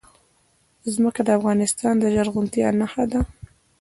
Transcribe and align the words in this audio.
ځمکه 0.93 1.21
د 1.25 1.29
افغانستان 1.39 1.93
د 1.99 2.03
زرغونتیا 2.15 2.67
نښه 2.79 3.05
ده. 3.11 3.21